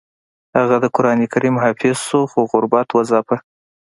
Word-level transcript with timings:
هغه 0.57 0.75
د 0.83 0.85
قران 0.95 1.19
کریم 1.33 1.55
حافظ 1.63 1.97
شو 2.07 2.21
خو 2.31 2.39
غربت 2.51 2.87
وځاپه 2.91 3.37